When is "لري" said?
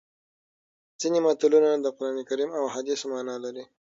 3.45-3.63